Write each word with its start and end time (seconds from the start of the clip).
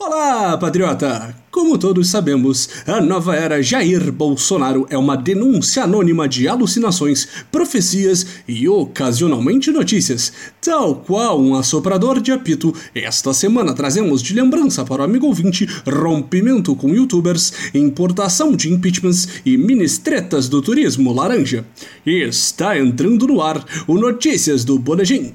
Olá, 0.00 0.56
patriota! 0.56 1.34
Como 1.50 1.76
todos 1.76 2.08
sabemos, 2.08 2.68
a 2.86 3.00
nova 3.00 3.34
era 3.34 3.60
Jair 3.60 4.12
Bolsonaro 4.12 4.86
é 4.90 4.96
uma 4.96 5.16
denúncia 5.16 5.82
anônima 5.82 6.28
de 6.28 6.46
alucinações, 6.46 7.26
profecias 7.50 8.24
e 8.46 8.68
ocasionalmente 8.68 9.72
notícias. 9.72 10.32
Tal 10.60 10.94
qual 10.94 11.40
um 11.40 11.56
assoprador 11.56 12.20
de 12.20 12.30
apito, 12.30 12.72
esta 12.94 13.34
semana 13.34 13.74
trazemos 13.74 14.22
de 14.22 14.34
lembrança 14.34 14.84
para 14.84 15.02
o 15.02 15.04
amigo 15.04 15.26
ouvinte 15.26 15.66
rompimento 15.84 16.76
com 16.76 16.94
youtubers, 16.94 17.52
importação 17.74 18.54
de 18.54 18.72
impeachments 18.72 19.40
e 19.44 19.56
ministretas 19.58 20.48
do 20.48 20.62
turismo 20.62 21.12
laranja. 21.12 21.66
Está 22.06 22.78
entrando 22.78 23.26
no 23.26 23.42
ar 23.42 23.64
o 23.88 23.98
Notícias 23.98 24.64
do 24.64 24.78
Boletim. 24.78 25.34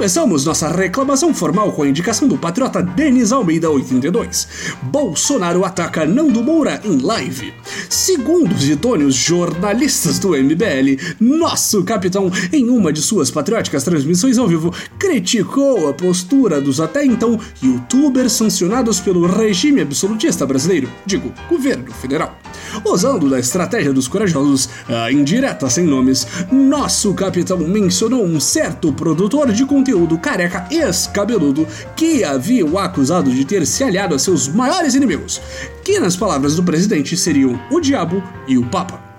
Começamos 0.00 0.46
nossa 0.46 0.66
reclamação 0.66 1.34
formal 1.34 1.72
com 1.72 1.82
a 1.82 1.86
indicação 1.86 2.26
do 2.26 2.38
patriota 2.38 2.82
Denis 2.82 3.32
Almeida 3.32 3.68
82. 3.68 4.48
Bolsonaro 4.84 5.62
ataca 5.62 6.06
Nando 6.06 6.42
Moura 6.42 6.80
em 6.82 7.02
live. 7.02 7.52
Segundo 7.90 8.50
os 8.50 8.66
idôneos 8.66 9.14
jornalistas 9.14 10.18
do 10.18 10.30
MBL, 10.30 10.98
nosso 11.20 11.84
capitão, 11.84 12.32
em 12.50 12.70
uma 12.70 12.94
de 12.94 13.02
suas 13.02 13.30
patrióticas 13.30 13.84
transmissões 13.84 14.38
ao 14.38 14.48
vivo, 14.48 14.72
criticou 14.98 15.90
a 15.90 15.92
postura 15.92 16.62
dos 16.62 16.80
até 16.80 17.04
então 17.04 17.38
youtubers 17.62 18.32
sancionados 18.32 19.00
pelo 19.00 19.26
regime 19.26 19.82
absolutista 19.82 20.46
brasileiro, 20.46 20.88
digo, 21.04 21.30
governo 21.46 21.92
federal. 21.92 22.38
Usando 22.84 23.28
da 23.28 23.38
estratégia 23.38 23.92
dos 23.92 24.08
corajosos, 24.08 24.68
a 24.88 25.10
indireta 25.12 25.68
sem 25.68 25.84
nomes, 25.84 26.26
nosso 26.50 27.12
capitão 27.14 27.58
mencionou 27.58 28.24
um 28.24 28.40
certo 28.40 28.92
produtor 28.92 29.52
de 29.52 29.64
conteúdo 29.64 30.18
careca 30.18 30.66
ex-cabeludo 30.70 31.66
que 31.96 32.24
havia 32.24 32.64
o 32.64 32.78
acusado 32.78 33.30
de 33.30 33.44
ter 33.44 33.66
se 33.66 33.84
aliado 33.84 34.14
a 34.14 34.18
seus 34.18 34.48
maiores 34.48 34.94
inimigos, 34.94 35.40
que 35.84 35.98
nas 35.98 36.16
palavras 36.16 36.56
do 36.56 36.62
presidente 36.62 37.16
seriam 37.16 37.60
o 37.70 37.80
diabo 37.80 38.22
e 38.46 38.56
o 38.56 38.66
papa 38.66 39.09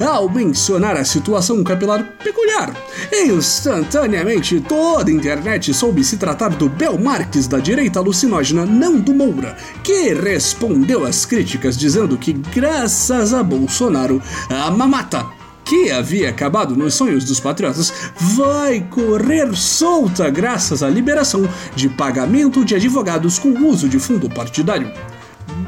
ao 0.00 0.28
mencionar 0.28 0.96
a 0.96 1.04
situação 1.04 1.62
capilar 1.64 2.04
peculiar. 2.22 2.74
Instantaneamente, 3.12 4.60
toda 4.60 5.10
a 5.10 5.14
internet 5.14 5.72
soube 5.72 6.04
se 6.04 6.16
tratar 6.16 6.50
do 6.50 6.68
Bel 6.68 6.98
Marques 6.98 7.46
da 7.46 7.58
direita 7.58 7.98
alucinógena 7.98 8.64
Nando 8.66 9.14
Moura, 9.14 9.56
que 9.82 10.14
respondeu 10.14 11.04
às 11.04 11.24
críticas 11.24 11.76
dizendo 11.76 12.16
que, 12.16 12.32
graças 12.32 13.32
a 13.32 13.42
Bolsonaro, 13.42 14.22
a 14.48 14.70
mamata 14.70 15.40
que 15.70 15.88
havia 15.88 16.30
acabado 16.30 16.74
nos 16.76 16.94
sonhos 16.94 17.24
dos 17.24 17.38
patriotas, 17.38 17.92
vai 18.36 18.80
correr 18.90 19.54
solta 19.54 20.28
graças 20.28 20.82
à 20.82 20.88
liberação 20.88 21.48
de 21.76 21.88
pagamento 21.88 22.64
de 22.64 22.74
advogados 22.74 23.38
com 23.38 23.50
uso 23.50 23.88
de 23.88 24.00
fundo 24.00 24.28
partidário. 24.28 24.90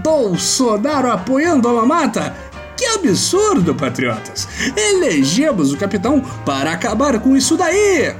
Bolsonaro 0.02 1.12
apoiando 1.12 1.68
a 1.68 1.72
mamata? 1.72 2.34
Que 2.76 2.86
absurdo, 2.86 3.74
patriotas! 3.74 4.48
Elegemos 4.76 5.72
o 5.72 5.76
capitão 5.76 6.20
para 6.44 6.72
acabar 6.72 7.18
com 7.20 7.36
isso 7.36 7.56
daí! 7.56 8.14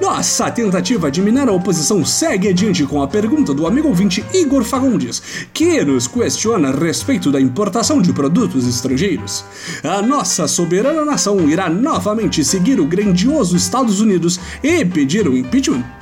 Nossa 0.00 0.50
tentativa 0.52 1.10
de 1.10 1.20
minar 1.20 1.48
a 1.48 1.52
oposição 1.52 2.04
segue 2.04 2.48
adiante 2.48 2.86
com 2.86 3.02
a 3.02 3.08
pergunta 3.08 3.52
do 3.52 3.66
amigo 3.66 3.88
ouvinte 3.88 4.24
Igor 4.32 4.62
Fagundes, 4.62 5.20
que 5.52 5.84
nos 5.84 6.06
questiona 6.06 6.68
a 6.68 6.70
respeito 6.70 7.32
da 7.32 7.40
importação 7.40 8.00
de 8.00 8.12
produtos 8.12 8.68
estrangeiros. 8.68 9.44
A 9.82 10.00
nossa 10.00 10.46
soberana 10.46 11.04
nação 11.04 11.48
irá 11.48 11.68
novamente 11.68 12.44
seguir 12.44 12.78
o 12.78 12.86
grandioso 12.86 13.56
Estados 13.56 14.00
Unidos 14.00 14.38
e 14.62 14.84
pedir 14.84 15.26
o 15.26 15.36
impeachment? 15.36 15.95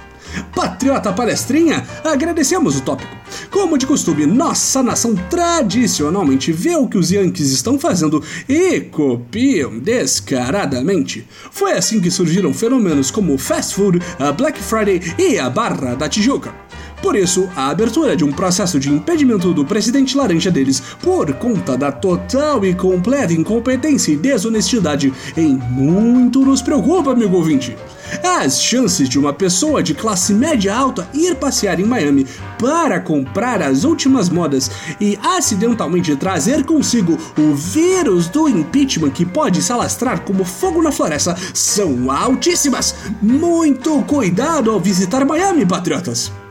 Patriota 0.55 1.13
Palestrinha, 1.13 1.87
agradecemos 2.05 2.77
o 2.77 2.81
tópico. 2.81 3.15
Como 3.51 3.79
de 3.79 3.87
costume, 3.87 4.27
nossa 4.27 4.83
nação 4.83 5.15
tradicionalmente 5.29 6.53
vê 6.53 6.77
o 6.77 6.87
que 6.87 6.99
os 6.99 7.11
Yankees 7.11 7.51
estão 7.51 7.79
fazendo 7.79 8.23
e 8.49 8.81
copiam 8.81 9.79
descaradamente. 9.79 11.27
Foi 11.51 11.73
assim 11.73 12.01
que 12.01 12.11
surgiram 12.11 12.53
fenômenos 12.53 13.11
como 13.11 13.35
o 13.35 13.39
fast 13.39 13.75
food, 13.75 14.01
a 14.19 14.33
Black 14.33 14.61
Friday 14.61 15.01
e 15.19 15.39
a 15.39 15.49
Barra 15.51 15.95
da 15.95 16.09
Tijuca. 16.09 16.64
Por 17.05 17.17
isso, 17.17 17.51
a 17.55 17.69
abertura 17.69 18.17
de 18.17 18.25
um 18.25 18.33
processo 18.33 18.81
de 18.81 18.91
impedimento 18.91 19.53
do 19.53 19.63
presidente 19.63 20.17
laranja 20.17 20.51
deles 20.51 20.83
por 21.03 21.31
conta 21.35 21.77
da 21.77 21.93
total 21.93 22.65
e 22.65 22.75
completa 22.75 23.35
incompetência 23.35 24.11
e 24.11 24.17
desonestidade 24.17 25.13
em 25.37 25.55
muito 25.55 26.41
nos 26.47 26.63
preocupa, 26.63 27.13
amigo 27.13 27.37
ouvinte. 27.37 27.77
As 28.23 28.59
chances 28.63 29.07
de 29.07 29.19
uma 29.19 29.35
pessoa 29.35 29.83
de 29.83 29.93
classe 29.93 30.33
média 30.33 30.75
alta 30.75 31.07
ir 31.13 31.35
passear 31.35 31.79
em 31.79 31.85
Miami 31.85 32.27
para 32.59 32.99
comprar 32.99 33.61
as 33.61 33.85
últimas 33.85 34.31
modas 34.31 34.71
e 34.99 35.19
acidentalmente 35.23 36.17
trazer 36.17 36.65
consigo 36.65 37.19
o 37.39 37.55
vírus 37.55 38.29
do 38.29 38.49
impeachment 38.49 39.11
que 39.11 39.27
pode 39.27 39.61
se 39.61 39.71
alastrar 39.71 40.23
como 40.23 40.43
fogo 40.43 40.81
na 40.81 40.91
floresta 40.91 41.37
são 41.53 42.11
altíssimas. 42.11 42.95
Muito 43.21 44.03
cuidado 44.05 44.71
ao 44.71 44.81
visitar 44.81 45.23
Miami, 45.27 45.67
patriotas! 45.67 46.44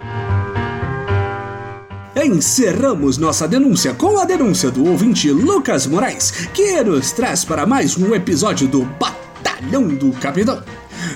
Encerramos 2.26 3.18
nossa 3.18 3.46
denúncia 3.46 3.94
com 3.94 4.18
a 4.18 4.24
denúncia 4.24 4.72
do 4.72 4.88
ouvinte 4.88 5.30
Lucas 5.30 5.86
Moraes, 5.86 6.32
que 6.54 6.82
nos 6.82 7.12
traz 7.12 7.44
para 7.44 7.66
mais 7.66 7.98
um 7.98 8.16
episódio 8.16 8.66
do 8.66 8.86
Batalhão 8.86 9.90
do 9.90 10.10
Capitão. 10.14 10.64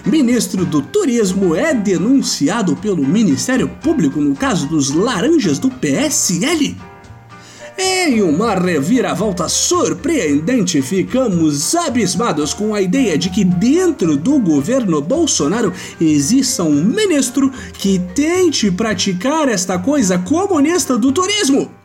Ministro 0.05 0.65
do 0.65 0.81
Turismo 0.81 1.55
é 1.55 1.73
denunciado 1.73 2.75
pelo 2.75 3.07
Ministério 3.07 3.69
Público 3.81 4.19
no 4.19 4.35
caso 4.35 4.67
dos 4.67 4.89
laranjas 4.89 5.57
do 5.57 5.69
PSL. 5.69 6.75
Em 7.79 8.23
uma 8.23 8.55
reviravolta 8.55 9.47
surpreendente, 9.47 10.81
ficamos 10.81 11.75
abismados 11.75 12.51
com 12.51 12.73
a 12.73 12.81
ideia 12.81 13.15
de 13.15 13.29
que 13.29 13.43
dentro 13.43 14.17
do 14.17 14.39
governo 14.39 14.99
Bolsonaro 14.99 15.71
exista 16.01 16.63
um 16.63 16.83
ministro 16.83 17.51
que 17.73 17.99
tente 18.15 18.71
praticar 18.71 19.47
esta 19.47 19.77
coisa 19.77 20.17
comunista 20.17 20.97
do 20.97 21.11
turismo. 21.11 21.76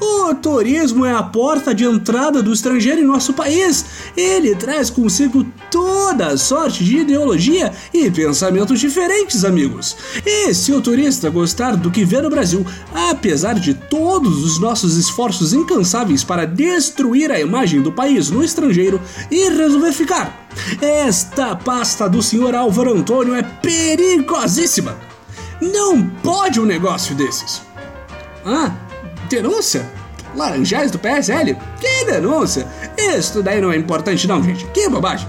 O 0.00 0.34
turismo 0.34 1.06
é 1.06 1.12
a 1.12 1.22
porta 1.22 1.74
de 1.74 1.84
entrada 1.84 2.42
do 2.42 2.52
estrangeiro 2.52 3.00
em 3.00 3.04
nosso 3.04 3.32
país. 3.32 3.84
Ele 4.16 4.54
traz 4.54 4.90
consigo 4.90 5.44
toda 5.70 6.28
a 6.28 6.36
sorte 6.36 6.84
de 6.84 6.98
ideologia 6.98 7.72
e 7.92 8.10
pensamentos 8.10 8.78
diferentes, 8.78 9.44
amigos. 9.44 9.96
E 10.24 10.52
se 10.52 10.72
o 10.72 10.80
turista 10.80 11.30
gostar 11.30 11.76
do 11.76 11.90
que 11.90 12.04
vê 12.04 12.20
no 12.20 12.30
Brasil, 12.30 12.64
apesar 13.10 13.54
de 13.54 13.74
todos 13.74 14.44
os 14.44 14.58
nossos 14.58 14.96
esforços 14.96 15.52
incansáveis 15.52 16.22
para 16.22 16.46
destruir 16.46 17.30
a 17.30 17.40
imagem 17.40 17.80
do 17.80 17.92
país 17.92 18.30
no 18.30 18.44
estrangeiro 18.44 19.00
e 19.30 19.48
resolver 19.48 19.92
ficar, 19.92 20.46
esta 20.80 21.56
pasta 21.56 22.08
do 22.08 22.22
senhor 22.22 22.54
Álvaro 22.54 22.94
Antônio 22.94 23.34
é 23.34 23.42
perigosíssima. 23.42 24.96
Não 25.60 26.02
pode 26.22 26.60
um 26.60 26.64
negócio 26.64 27.14
desses. 27.14 27.62
Ah, 28.44 28.72
Denúncia? 29.30 29.88
Laranjais 30.34 30.90
do 30.90 30.98
PSL? 30.98 31.56
Que 31.80 32.04
denúncia? 32.04 32.66
Isso 32.98 33.42
daí 33.42 33.60
não 33.60 33.70
é 33.70 33.76
importante 33.76 34.26
não, 34.26 34.42
gente. 34.42 34.66
Que 34.66 34.88
bobagem. 34.88 35.28